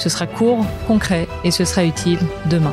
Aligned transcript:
Ce 0.00 0.08
sera 0.08 0.26
court, 0.26 0.64
concret 0.86 1.28
et 1.44 1.50
ce 1.50 1.66
sera 1.66 1.84
utile 1.84 2.20
demain. 2.48 2.72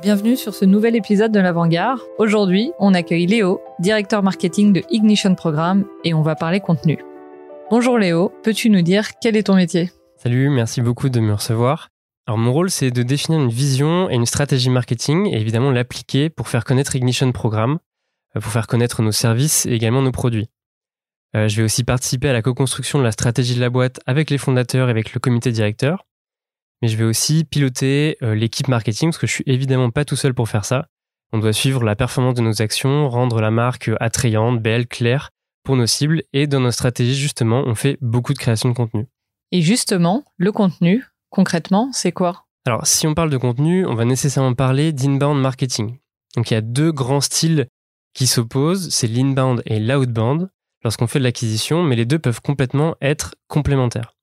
Bienvenue 0.00 0.36
sur 0.36 0.54
ce 0.54 0.64
nouvel 0.64 0.94
épisode 0.94 1.32
de 1.32 1.40
l'Avant-Garde. 1.40 1.98
Aujourd'hui, 2.16 2.70
on 2.78 2.94
accueille 2.94 3.26
Léo, 3.26 3.60
directeur 3.80 4.22
marketing 4.22 4.72
de 4.72 4.84
Ignition 4.90 5.34
Programme 5.34 5.86
et 6.04 6.14
on 6.14 6.22
va 6.22 6.36
parler 6.36 6.60
contenu. 6.60 7.00
Bonjour 7.68 7.98
Léo, 7.98 8.32
peux-tu 8.44 8.70
nous 8.70 8.82
dire 8.82 9.08
quel 9.20 9.36
est 9.36 9.48
ton 9.48 9.56
métier? 9.56 9.90
Salut, 10.14 10.50
merci 10.50 10.82
beaucoup 10.82 11.08
de 11.08 11.18
me 11.18 11.32
recevoir. 11.32 11.88
Alors 12.28 12.38
mon 12.38 12.52
rôle, 12.52 12.70
c'est 12.70 12.92
de 12.92 13.02
définir 13.02 13.40
une 13.40 13.50
vision 13.50 14.08
et 14.08 14.14
une 14.14 14.26
stratégie 14.26 14.70
marketing 14.70 15.26
et 15.26 15.40
évidemment 15.40 15.72
l'appliquer 15.72 16.30
pour 16.30 16.46
faire 16.46 16.62
connaître 16.62 16.94
Ignition 16.94 17.32
Programme, 17.32 17.78
euh, 18.36 18.40
pour 18.40 18.52
faire 18.52 18.68
connaître 18.68 19.02
nos 19.02 19.10
services 19.10 19.66
et 19.66 19.72
également 19.72 20.02
nos 20.02 20.12
produits. 20.12 20.48
Euh, 21.36 21.48
je 21.48 21.56
vais 21.56 21.62
aussi 21.62 21.84
participer 21.84 22.28
à 22.28 22.32
la 22.32 22.42
co-construction 22.42 22.98
de 22.98 23.04
la 23.04 23.12
stratégie 23.12 23.54
de 23.54 23.60
la 23.60 23.70
boîte 23.70 24.00
avec 24.06 24.30
les 24.30 24.38
fondateurs 24.38 24.88
et 24.88 24.90
avec 24.90 25.14
le 25.14 25.20
comité 25.20 25.52
directeur. 25.52 26.06
Mais 26.82 26.88
je 26.88 26.96
vais 26.96 27.04
aussi 27.04 27.44
piloter 27.44 28.16
euh, 28.22 28.34
l'équipe 28.34 28.68
marketing 28.68 29.10
parce 29.10 29.18
que 29.18 29.26
je 29.26 29.32
suis 29.32 29.44
évidemment 29.46 29.90
pas 29.90 30.04
tout 30.04 30.16
seul 30.16 30.34
pour 30.34 30.48
faire 30.48 30.64
ça. 30.64 30.86
On 31.32 31.38
doit 31.38 31.52
suivre 31.52 31.84
la 31.84 31.96
performance 31.96 32.34
de 32.34 32.42
nos 32.42 32.62
actions, 32.62 33.08
rendre 33.08 33.40
la 33.40 33.50
marque 33.50 33.90
attrayante, 34.00 34.62
belle, 34.62 34.86
claire 34.86 35.30
pour 35.64 35.76
nos 35.76 35.86
cibles 35.86 36.22
et 36.32 36.46
dans 36.46 36.60
nos 36.60 36.70
stratégies 36.70 37.16
justement, 37.16 37.64
on 37.66 37.74
fait 37.74 37.98
beaucoup 38.00 38.32
de 38.32 38.38
création 38.38 38.68
de 38.68 38.74
contenu. 38.74 39.06
Et 39.52 39.62
justement, 39.62 40.24
le 40.36 40.52
contenu, 40.52 41.04
Concrètement, 41.30 41.90
c'est 41.92 42.12
quoi? 42.12 42.46
Alors, 42.66 42.86
si 42.86 43.06
on 43.06 43.14
parle 43.14 43.30
de 43.30 43.36
contenu, 43.36 43.84
on 43.86 43.94
va 43.94 44.04
nécessairement 44.04 44.54
parler 44.54 44.92
d'inbound 44.92 45.40
marketing. 45.40 45.98
Donc, 46.34 46.50
il 46.50 46.54
y 46.54 46.56
a 46.56 46.62
deux 46.62 46.92
grands 46.92 47.20
styles 47.20 47.68
qui 48.14 48.26
s'opposent, 48.26 48.88
c'est 48.90 49.06
l'inbound 49.06 49.62
et 49.66 49.78
l'outbound 49.78 50.48
lorsqu'on 50.86 51.08
fait 51.08 51.18
de 51.18 51.24
l'acquisition, 51.24 51.82
mais 51.82 51.96
les 51.96 52.04
deux 52.04 52.20
peuvent 52.20 52.40
complètement 52.40 52.94
être 53.00 53.34
complémentaires. 53.48 54.14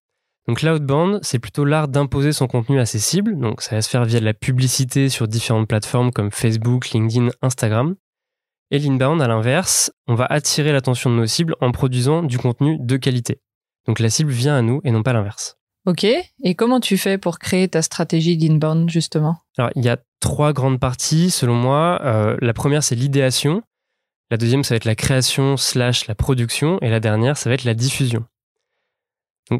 Donc 0.47 0.61
l'outbound, 0.61 1.19
c'est 1.21 1.39
plutôt 1.39 1.65
l'art 1.65 1.89
d'imposer 1.89 2.31
son 2.31 2.47
contenu 2.47 2.79
à 2.79 2.85
ses 2.85 2.99
cibles, 2.99 3.37
donc 3.37 3.61
ça 3.61 3.75
va 3.75 3.81
se 3.81 3.89
faire 3.89 4.05
via 4.05 4.21
de 4.21 4.25
la 4.25 4.33
publicité 4.33 5.09
sur 5.09 5.27
différentes 5.27 5.67
plateformes 5.67 6.13
comme 6.13 6.31
Facebook, 6.31 6.91
LinkedIn, 6.91 7.31
Instagram. 7.41 7.95
Et 8.71 8.79
l'inbound, 8.79 9.21
à 9.21 9.27
l'inverse, 9.27 9.91
on 10.07 10.15
va 10.15 10.25
attirer 10.25 10.71
l'attention 10.71 11.09
de 11.09 11.15
nos 11.15 11.25
cibles 11.25 11.55
en 11.59 11.73
produisant 11.73 12.23
du 12.23 12.37
contenu 12.37 12.77
de 12.79 12.95
qualité. 12.95 13.41
Donc 13.85 13.99
la 13.99 14.09
cible 14.09 14.31
vient 14.31 14.55
à 14.55 14.61
nous 14.61 14.79
et 14.85 14.91
non 14.91 15.03
pas 15.03 15.11
l'inverse. 15.11 15.57
Ok. 15.85 16.05
Et 16.05 16.55
comment 16.55 16.79
tu 16.79 16.97
fais 16.97 17.17
pour 17.17 17.39
créer 17.39 17.67
ta 17.67 17.81
stratégie 17.81 18.37
d'inbound, 18.37 18.89
justement? 18.89 19.39
Alors, 19.57 19.69
il 19.75 19.83
y 19.83 19.89
a 19.89 19.97
trois 20.21 20.53
grandes 20.53 20.79
parties, 20.79 21.29
selon 21.29 21.55
moi. 21.55 21.99
Euh, 22.03 22.37
la 22.39 22.53
première, 22.53 22.83
c'est 22.83 22.95
l'idéation. 22.95 23.63
La 24.31 24.37
deuxième, 24.37 24.63
ça 24.63 24.73
va 24.73 24.77
être 24.77 24.85
la 24.85 24.95
création 24.95 25.57
slash 25.57 26.07
la 26.07 26.15
production. 26.15 26.79
Et 26.81 26.89
la 26.89 26.99
dernière, 26.99 27.37
ça 27.37 27.49
va 27.49 27.53
être 27.53 27.63
la 27.63 27.73
diffusion. 27.73 28.25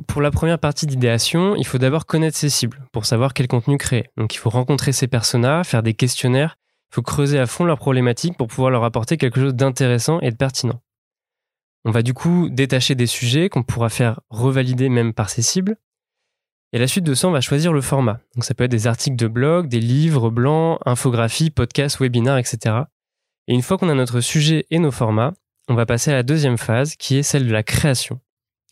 Pour 0.08 0.22
la 0.22 0.32
première 0.32 0.60
partie 0.60 0.88
d'idéation, 0.88 1.56
il 1.56 1.68
faut 1.68 1.78
d'abord 1.78 2.06
connaître 2.06 2.38
ses 2.38 2.50
cibles 2.50 2.86
pour 2.92 3.06
savoir 3.06 3.34
quel 3.34 3.48
contenu 3.48 3.78
créer. 3.78 4.10
Donc, 4.18 4.34
il 4.34 4.38
faut 4.38 4.50
rencontrer 4.50 4.94
ses 4.94 5.08
personas, 5.08 5.64
faire 5.64 5.84
des 5.84 5.94
questionnaires. 5.94 6.58
Il 6.92 6.96
faut 6.96 7.02
creuser 7.02 7.40
à 7.40 7.46
fond 7.46 7.66
leurs 7.66 7.80
problématiques 7.80 8.38
pour 8.38 8.48
pouvoir 8.48 8.72
leur 8.72 8.84
apporter 8.84 9.18
quelque 9.18 9.42
chose 9.42 9.56
d'intéressant 9.56 10.20
et 10.22 10.32
de 10.32 10.36
pertinent. 10.36 10.82
On 11.86 11.92
va 11.92 12.02
du 12.02 12.14
coup 12.14 12.50
détacher 12.50 12.96
des 12.96 13.08
sujets 13.08 13.50
qu'on 13.50 13.64
pourra 13.64 13.90
faire 13.90 14.22
revalider 14.30 14.88
même 14.88 15.14
par 15.14 15.30
ses 15.30 15.42
cibles. 15.42 15.76
Et 16.72 16.80
la 16.80 16.88
suite 16.88 17.04
de 17.04 17.14
ça, 17.14 17.28
on 17.28 17.32
va 17.32 17.42
choisir 17.42 17.74
le 17.74 17.82
format. 17.82 18.20
Donc 18.36 18.46
ça 18.46 18.54
peut 18.56 18.64
être 18.64 18.72
des 18.72 18.88
articles 18.88 19.18
de 19.18 19.28
blog, 19.28 19.68
des 19.68 19.82
livres 19.82 20.30
blancs, 20.30 20.80
infographies, 20.86 21.52
podcasts, 21.52 22.00
webinaires, 22.00 22.38
etc. 22.38 22.84
Et 23.48 23.54
une 23.54 23.62
fois 23.62 23.78
qu'on 23.78 23.90
a 23.90 23.94
notre 23.94 24.22
sujet 24.22 24.66
et 24.72 24.80
nos 24.80 24.92
formats, 24.92 25.34
on 25.68 25.76
va 25.76 25.86
passer 25.86 26.12
à 26.12 26.16
la 26.16 26.24
deuxième 26.24 26.58
phase 26.58 26.96
qui 26.96 27.18
est 27.18 27.24
celle 27.24 27.48
de 27.48 27.52
la 27.52 27.64
création. 27.64 28.20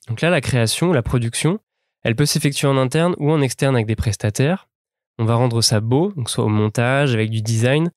Donc 0.08 0.22
là, 0.22 0.30
la 0.30 0.42
création, 0.42 0.94
la 0.94 1.04
production, 1.04 1.60
elle 2.04 2.16
peut 2.16 2.26
s'effectuer 2.26 2.68
en 2.68 2.78
interne 2.78 3.16
ou 3.18 3.32
en 3.32 3.42
externe 3.42 3.76
avec 3.76 3.88
des 3.88 3.96
prestataires. 3.96 4.68
On 5.20 5.26
va 5.26 5.36
rendre 5.36 5.62
ça 5.62 5.80
beau, 5.82 6.14
donc 6.16 6.30
soit 6.30 6.44
au 6.44 6.50
montage, 6.50 7.14
avec 7.14 7.30
du 7.30 7.42
design. 7.42 7.92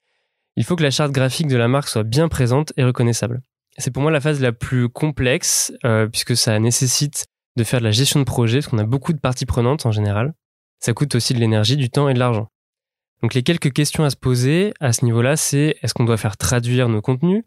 Il 0.57 0.65
faut 0.65 0.77
que 0.77 0.83
la 0.83 0.91
charte 0.91 1.13
graphique 1.13 1.47
de 1.47 1.57
la 1.57 1.69
marque 1.69 1.89
soit 1.89 2.03
bien 2.03 2.29
présente 2.29 2.73
et 2.77 2.85
reconnaissable. 2.85 3.43
C'est 3.79 3.91
pour 3.91 4.03
moi 4.03 4.13
la 4.13 4.21
phase 4.21 4.41
la 4.41 4.53
plus 4.53 4.89
complexe, 4.89 5.73
euh, 5.85 6.07
puisque 6.07 6.37
ça 6.37 6.59
nécessite 6.61 7.27
de 7.57 7.65
faire 7.65 7.81
de 7.81 7.85
la 7.85 7.91
gestion 7.91 8.21
de 8.21 8.25
projet, 8.25 8.59
parce 8.59 8.69
qu'on 8.69 8.79
a 8.79 8.85
beaucoup 8.85 9.13
de 9.13 9.19
parties 9.19 9.47
prenantes 9.47 9.87
en 9.87 9.91
général. 9.93 10.35
Ça 10.81 10.93
coûte 10.93 11.15
aussi 11.15 11.35
de 11.35 11.39
l'énergie, 11.39 11.77
du 11.77 11.89
temps 11.89 12.09
et 12.09 12.15
de 12.15 12.19
l'argent. 12.19 12.51
Donc 13.25 13.33
les 13.33 13.43
quelques 13.43 13.73
questions 13.73 14.05
à 14.05 14.11
se 14.11 14.17
poser 14.17 14.75
à 14.81 14.93
ce 14.93 15.03
niveau-là, 15.03 15.39
c'est 15.39 15.79
est-ce 15.81 15.95
qu'on 15.95 16.05
doit 16.05 16.19
faire 16.19 16.37
traduire 16.37 16.91
nos 16.91 17.01
contenus? 17.01 17.43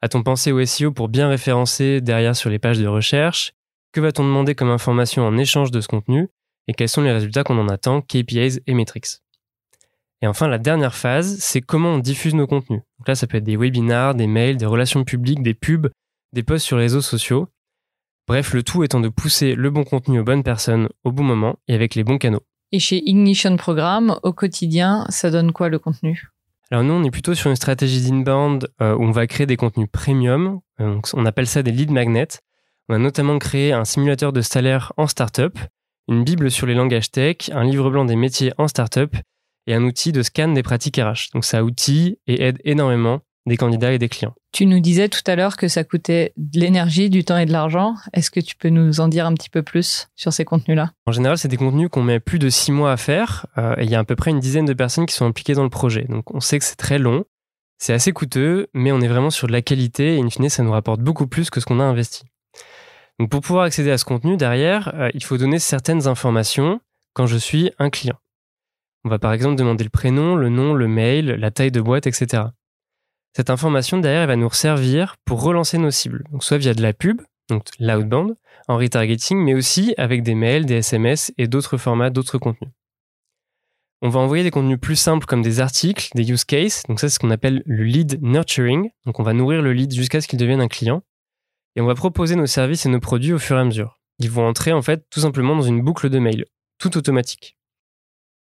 A-t-on 0.00 0.22
pensé 0.22 0.50
au 0.50 0.64
SEO 0.64 0.92
pour 0.92 1.10
bien 1.10 1.28
référencer 1.28 2.00
derrière 2.00 2.34
sur 2.34 2.48
les 2.48 2.58
pages 2.58 2.78
de 2.78 2.86
recherche? 2.86 3.52
Que 3.92 4.00
va-t-on 4.00 4.24
demander 4.24 4.54
comme 4.54 4.70
information 4.70 5.26
en 5.26 5.36
échange 5.36 5.70
de 5.72 5.82
ce 5.82 5.88
contenu? 5.88 6.30
Et 6.68 6.72
quels 6.72 6.88
sont 6.88 7.02
les 7.02 7.12
résultats 7.12 7.44
qu'on 7.44 7.58
en 7.58 7.68
attend, 7.68 8.00
KPIs 8.00 8.60
et 8.66 8.72
metrics 8.72 9.18
Et 10.22 10.26
enfin, 10.26 10.48
la 10.48 10.56
dernière 10.56 10.94
phase, 10.94 11.36
c'est 11.38 11.60
comment 11.60 11.96
on 11.96 11.98
diffuse 11.98 12.34
nos 12.34 12.46
contenus. 12.46 12.80
Donc 12.98 13.08
là, 13.08 13.14
ça 13.14 13.26
peut 13.26 13.36
être 13.36 13.44
des 13.44 13.58
webinars, 13.58 14.14
des 14.14 14.26
mails, 14.26 14.56
des 14.56 14.64
relations 14.64 15.04
publiques, 15.04 15.42
des 15.42 15.52
pubs, 15.52 15.90
des 16.32 16.42
posts 16.42 16.64
sur 16.64 16.78
les 16.78 16.84
réseaux 16.84 17.02
sociaux. 17.02 17.46
Bref, 18.26 18.54
le 18.54 18.62
tout 18.62 18.84
étant 18.84 19.00
de 19.00 19.10
pousser 19.10 19.54
le 19.54 19.68
bon 19.68 19.84
contenu 19.84 20.18
aux 20.18 20.24
bonnes 20.24 20.44
personnes 20.44 20.88
au 21.04 21.12
bon 21.12 21.24
moment 21.24 21.58
et 21.68 21.74
avec 21.74 21.94
les 21.94 22.04
bons 22.04 22.16
canaux. 22.16 22.40
Et 22.72 22.78
chez 22.78 23.02
Ignition 23.04 23.56
Programme, 23.56 24.18
au 24.22 24.32
quotidien, 24.32 25.04
ça 25.08 25.30
donne 25.30 25.52
quoi 25.52 25.68
le 25.68 25.78
contenu? 25.78 26.28
Alors 26.70 26.84
nous, 26.84 26.94
on 26.94 27.02
est 27.02 27.10
plutôt 27.10 27.34
sur 27.34 27.50
une 27.50 27.56
stratégie 27.56 28.00
d'inbound 28.00 28.68
euh, 28.80 28.94
où 28.94 29.02
on 29.02 29.10
va 29.10 29.26
créer 29.26 29.46
des 29.46 29.56
contenus 29.56 29.88
premium. 29.90 30.60
Euh, 30.80 31.00
on 31.14 31.26
appelle 31.26 31.48
ça 31.48 31.64
des 31.64 31.72
lead 31.72 31.90
magnets. 31.90 32.38
On 32.88 32.94
a 32.94 32.98
notamment 32.98 33.38
créé 33.38 33.72
un 33.72 33.84
simulateur 33.84 34.32
de 34.32 34.40
salaire 34.40 34.92
en 34.96 35.08
startup, 35.08 35.58
une 36.06 36.22
bible 36.22 36.48
sur 36.48 36.66
les 36.66 36.74
langages 36.74 37.10
tech, 37.10 37.50
un 37.52 37.64
livre 37.64 37.90
blanc 37.90 38.04
des 38.04 38.14
métiers 38.14 38.52
en 38.56 38.68
startup 38.68 39.16
et 39.66 39.74
un 39.74 39.82
outil 39.82 40.12
de 40.12 40.22
scan 40.22 40.48
des 40.48 40.62
pratiques 40.62 40.96
RH. 40.96 41.32
Donc 41.34 41.44
ça 41.44 41.64
outille 41.64 42.18
et 42.28 42.42
aide 42.42 42.60
énormément 42.64 43.20
des 43.46 43.56
candidats 43.56 43.92
et 43.92 43.98
des 43.98 44.08
clients. 44.08 44.34
Tu 44.52 44.66
nous 44.66 44.80
disais 44.80 45.08
tout 45.08 45.22
à 45.26 45.34
l'heure 45.36 45.56
que 45.56 45.68
ça 45.68 45.84
coûtait 45.84 46.32
de 46.36 46.60
l'énergie, 46.60 47.10
du 47.10 47.24
temps 47.24 47.38
et 47.38 47.46
de 47.46 47.52
l'argent. 47.52 47.94
Est-ce 48.12 48.30
que 48.30 48.40
tu 48.40 48.56
peux 48.56 48.68
nous 48.68 49.00
en 49.00 49.08
dire 49.08 49.26
un 49.26 49.34
petit 49.34 49.50
peu 49.50 49.62
plus 49.62 50.08
sur 50.16 50.32
ces 50.32 50.44
contenus-là? 50.44 50.92
En 51.06 51.12
général, 51.12 51.38
c'est 51.38 51.48
des 51.48 51.56
contenus 51.56 51.88
qu'on 51.90 52.02
met 52.02 52.20
plus 52.20 52.38
de 52.38 52.48
six 52.48 52.72
mois 52.72 52.92
à 52.92 52.96
faire. 52.96 53.46
Euh, 53.58 53.74
et 53.78 53.84
il 53.84 53.90
y 53.90 53.94
a 53.94 53.98
à 53.98 54.04
peu 54.04 54.16
près 54.16 54.30
une 54.30 54.40
dizaine 54.40 54.66
de 54.66 54.74
personnes 54.74 55.06
qui 55.06 55.14
sont 55.14 55.26
impliquées 55.26 55.54
dans 55.54 55.62
le 55.62 55.70
projet. 55.70 56.04
Donc 56.08 56.34
on 56.34 56.40
sait 56.40 56.58
que 56.58 56.64
c'est 56.64 56.76
très 56.76 56.98
long, 56.98 57.24
c'est 57.78 57.94
assez 57.94 58.12
coûteux, 58.12 58.68
mais 58.74 58.92
on 58.92 59.00
est 59.00 59.08
vraiment 59.08 59.30
sur 59.30 59.46
de 59.46 59.52
la 59.52 59.62
qualité 59.62 60.16
et 60.16 60.20
in 60.20 60.28
fine, 60.28 60.48
ça 60.48 60.62
nous 60.62 60.72
rapporte 60.72 61.00
beaucoup 61.00 61.26
plus 61.26 61.48
que 61.48 61.60
ce 61.60 61.66
qu'on 61.66 61.80
a 61.80 61.84
investi. 61.84 62.24
Donc 63.18 63.30
pour 63.30 63.40
pouvoir 63.40 63.64
accéder 63.64 63.90
à 63.90 63.98
ce 63.98 64.04
contenu, 64.04 64.36
derrière, 64.36 64.92
euh, 64.94 65.10
il 65.14 65.24
faut 65.24 65.38
donner 65.38 65.58
certaines 65.58 66.06
informations 66.06 66.80
quand 67.14 67.26
je 67.26 67.36
suis 67.36 67.72
un 67.78 67.90
client. 67.90 68.16
On 69.04 69.08
va 69.08 69.18
par 69.18 69.32
exemple 69.32 69.56
demander 69.56 69.84
le 69.84 69.90
prénom, 69.90 70.36
le 70.36 70.50
nom, 70.50 70.74
le 70.74 70.88
mail, 70.88 71.26
la 71.26 71.50
taille 71.50 71.72
de 71.72 71.80
boîte, 71.80 72.06
etc. 72.06 72.44
Cette 73.36 73.50
information 73.50 73.98
derrière, 73.98 74.22
elle 74.22 74.28
va 74.28 74.36
nous 74.36 74.50
servir 74.50 75.16
pour 75.24 75.42
relancer 75.42 75.78
nos 75.78 75.90
cibles. 75.90 76.24
Donc 76.32 76.42
soit 76.42 76.58
via 76.58 76.74
de 76.74 76.82
la 76.82 76.92
pub, 76.92 77.20
donc 77.48 77.64
l'outbound, 77.78 78.36
en 78.68 78.76
retargeting, 78.76 79.38
mais 79.38 79.54
aussi 79.54 79.94
avec 79.96 80.22
des 80.22 80.34
mails, 80.34 80.66
des 80.66 80.76
SMS 80.76 81.32
et 81.38 81.46
d'autres 81.48 81.76
formats, 81.76 82.10
d'autres 82.10 82.38
contenus. 82.38 82.72
On 84.02 84.08
va 84.08 84.20
envoyer 84.20 84.42
des 84.42 84.50
contenus 84.50 84.80
plus 84.80 84.96
simples 84.96 85.26
comme 85.26 85.42
des 85.42 85.60
articles, 85.60 86.08
des 86.14 86.30
use 86.30 86.44
cases. 86.44 86.84
Donc 86.88 87.00
ça, 87.00 87.08
c'est 87.08 87.14
ce 87.14 87.18
qu'on 87.18 87.30
appelle 87.30 87.62
le 87.66 87.84
lead 87.84 88.22
nurturing. 88.22 88.90
Donc 89.04 89.20
on 89.20 89.22
va 89.22 89.34
nourrir 89.34 89.60
le 89.60 89.74
lead 89.74 89.92
jusqu'à 89.92 90.20
ce 90.20 90.28
qu'il 90.28 90.38
devienne 90.38 90.60
un 90.60 90.68
client. 90.68 91.02
Et 91.76 91.82
on 91.82 91.86
va 91.86 91.94
proposer 91.94 92.34
nos 92.34 92.46
services 92.46 92.86
et 92.86 92.88
nos 92.88 93.00
produits 93.00 93.34
au 93.34 93.38
fur 93.38 93.56
et 93.56 93.60
à 93.60 93.64
mesure. 93.64 94.00
Ils 94.18 94.30
vont 94.30 94.46
entrer 94.46 94.72
en 94.72 94.82
fait 94.82 95.04
tout 95.10 95.20
simplement 95.20 95.54
dans 95.54 95.62
une 95.62 95.82
boucle 95.82 96.08
de 96.08 96.18
mail, 96.18 96.46
tout 96.78 96.96
automatique. 96.96 97.56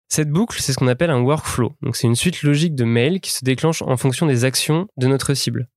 Cette 0.07 0.29
boucle, 0.29 0.61
c'est 0.61 0.73
ce 0.73 0.77
qu'on 0.77 0.87
appelle 0.87 1.09
un 1.09 1.21
workflow. 1.21 1.75
Donc, 1.81 1.95
c'est 1.95 2.07
une 2.07 2.15
suite 2.15 2.43
logique 2.43 2.75
de 2.75 2.83
mails 2.83 3.19
qui 3.19 3.31
se 3.31 3.43
déclenche 3.43 3.81
en 3.81 3.97
fonction 3.97 4.25
des 4.25 4.45
actions 4.45 4.87
de 4.97 5.07
notre 5.07 5.33
cible. 5.33 5.69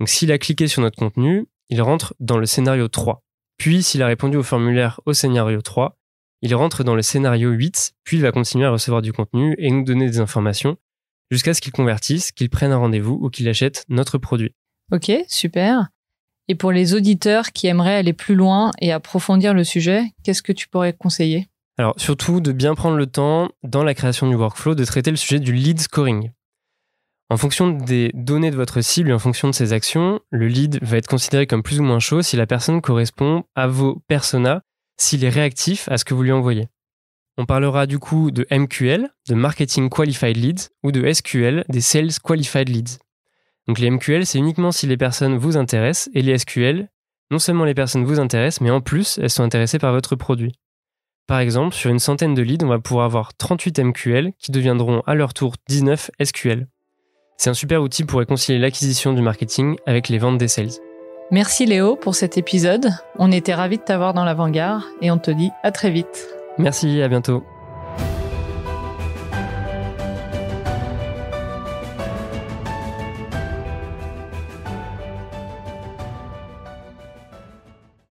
Donc, 0.00 0.08
s'il 0.08 0.30
a 0.32 0.38
cliqué 0.38 0.68
sur 0.68 0.82
notre 0.82 0.98
contenu, 0.98 1.46
il 1.70 1.80
rentre 1.80 2.14
dans 2.20 2.38
le 2.38 2.46
scénario 2.46 2.88
3. 2.88 3.22
Puis, 3.56 3.82
s'il 3.82 4.02
a 4.02 4.06
répondu 4.06 4.36
au 4.36 4.42
formulaire 4.42 5.00
au 5.06 5.12
scénario 5.12 5.62
3, 5.62 5.96
il 6.42 6.54
rentre 6.54 6.84
dans 6.84 6.94
le 6.94 7.02
scénario 7.02 7.50
8, 7.50 7.94
puis 8.04 8.18
il 8.18 8.22
va 8.22 8.32
continuer 8.32 8.66
à 8.66 8.70
recevoir 8.70 9.00
du 9.00 9.12
contenu 9.12 9.54
et 9.58 9.70
nous 9.70 9.82
donner 9.82 10.06
des 10.06 10.20
informations 10.20 10.76
jusqu'à 11.30 11.54
ce 11.54 11.62
qu'il 11.62 11.72
convertisse, 11.72 12.32
qu'il 12.32 12.50
prenne 12.50 12.70
un 12.70 12.76
rendez-vous 12.76 13.18
ou 13.20 13.30
qu'il 13.30 13.48
achète 13.48 13.84
notre 13.88 14.18
produit. 14.18 14.54
Ok, 14.92 15.10
super. 15.26 15.88
Et 16.48 16.54
pour 16.54 16.70
les 16.70 16.92
auditeurs 16.94 17.52
qui 17.52 17.66
aimeraient 17.66 17.96
aller 17.96 18.12
plus 18.12 18.34
loin 18.34 18.72
et 18.80 18.92
approfondir 18.92 19.54
le 19.54 19.64
sujet, 19.64 20.04
qu'est-ce 20.22 20.42
que 20.42 20.52
tu 20.52 20.68
pourrais 20.68 20.92
conseiller? 20.92 21.48
Alors 21.76 21.94
surtout 21.96 22.40
de 22.40 22.52
bien 22.52 22.74
prendre 22.74 22.96
le 22.96 23.06
temps 23.06 23.50
dans 23.62 23.82
la 23.82 23.94
création 23.94 24.28
du 24.28 24.36
workflow 24.36 24.74
de 24.74 24.84
traiter 24.84 25.10
le 25.10 25.16
sujet 25.16 25.40
du 25.40 25.52
lead 25.52 25.80
scoring. 25.80 26.30
En 27.30 27.36
fonction 27.36 27.70
des 27.70 28.12
données 28.14 28.50
de 28.50 28.56
votre 28.56 28.80
cible 28.80 29.10
et 29.10 29.12
en 29.12 29.18
fonction 29.18 29.48
de 29.48 29.54
ses 29.54 29.72
actions, 29.72 30.20
le 30.30 30.46
lead 30.46 30.78
va 30.82 30.98
être 30.98 31.08
considéré 31.08 31.46
comme 31.46 31.62
plus 31.62 31.80
ou 31.80 31.82
moins 31.82 31.98
chaud 31.98 32.22
si 32.22 32.36
la 32.36 32.46
personne 32.46 32.80
correspond 32.80 33.44
à 33.56 33.66
vos 33.66 34.02
personas, 34.06 34.60
s'il 34.98 35.24
est 35.24 35.30
réactif 35.30 35.88
à 35.88 35.98
ce 35.98 36.04
que 36.04 36.14
vous 36.14 36.22
lui 36.22 36.32
envoyez. 36.32 36.68
On 37.36 37.46
parlera 37.46 37.86
du 37.86 37.98
coup 37.98 38.30
de 38.30 38.46
MQL, 38.52 39.08
de 39.28 39.34
Marketing 39.34 39.88
Qualified 39.88 40.36
Leads, 40.36 40.68
ou 40.84 40.92
de 40.92 41.12
SQL, 41.12 41.64
des 41.68 41.80
Sales 41.80 42.20
Qualified 42.22 42.68
Leads. 42.68 42.98
Donc 43.66 43.80
les 43.80 43.90
MQL, 43.90 44.26
c'est 44.26 44.38
uniquement 44.38 44.70
si 44.70 44.86
les 44.86 44.96
personnes 44.96 45.36
vous 45.36 45.56
intéressent, 45.56 46.10
et 46.14 46.22
les 46.22 46.38
SQL, 46.38 46.88
non 47.32 47.40
seulement 47.40 47.64
les 47.64 47.74
personnes 47.74 48.04
vous 48.04 48.20
intéressent, 48.20 48.60
mais 48.60 48.70
en 48.70 48.80
plus, 48.80 49.18
elles 49.18 49.30
sont 49.30 49.42
intéressées 49.42 49.80
par 49.80 49.92
votre 49.92 50.14
produit. 50.14 50.52
Par 51.26 51.38
exemple, 51.38 51.74
sur 51.74 51.90
une 51.90 51.98
centaine 51.98 52.34
de 52.34 52.42
leads, 52.42 52.64
on 52.64 52.68
va 52.68 52.78
pouvoir 52.78 53.06
avoir 53.06 53.34
38 53.34 53.78
MQL 53.78 54.32
qui 54.38 54.52
deviendront 54.52 55.02
à 55.06 55.14
leur 55.14 55.32
tour 55.32 55.54
19 55.68 56.10
SQL. 56.22 56.66
C'est 57.38 57.50
un 57.50 57.54
super 57.54 57.82
outil 57.82 58.04
pour 58.04 58.18
réconcilier 58.18 58.58
l'acquisition 58.58 59.12
du 59.12 59.22
marketing 59.22 59.76
avec 59.86 60.08
les 60.08 60.18
ventes 60.18 60.38
des 60.38 60.48
sales. 60.48 60.70
Merci 61.30 61.64
Léo 61.64 61.96
pour 61.96 62.14
cet 62.14 62.36
épisode. 62.36 62.90
On 63.18 63.32
était 63.32 63.54
ravis 63.54 63.78
de 63.78 63.82
t'avoir 63.82 64.12
dans 64.12 64.24
l'avant-garde 64.24 64.82
et 65.00 65.10
on 65.10 65.18
te 65.18 65.30
dit 65.30 65.50
à 65.62 65.72
très 65.72 65.90
vite. 65.90 66.28
Merci, 66.58 67.02
à 67.02 67.08
bientôt. 67.08 67.42